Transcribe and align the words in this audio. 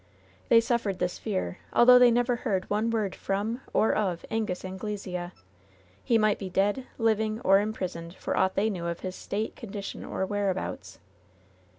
They 0.49 0.59
suffered 0.59 0.97
this 0.97 1.19
fear, 1.19 1.59
although 1.71 1.99
they 1.99 2.09
never 2.09 2.37
heard 2.37 2.67
one 2.71 2.89
word 2.89 3.13
from, 3.13 3.61
or 3.71 3.93
of, 3.93 4.25
Angus 4.31 4.65
Anglesea. 4.65 5.29
He 6.03 6.17
might 6.17 6.39
be 6.39 6.49
dead, 6.49 6.87
living, 6.97 7.39
or 7.41 7.59
imprisoned, 7.59 8.15
for 8.15 8.35
aught 8.35 8.55
they 8.55 8.71
knew 8.71 8.87
of 8.87 9.01
his 9.01 9.15
state, 9.15 9.55
condition, 9.55 10.03
or 10.03 10.25
whereabouts. 10.25 10.97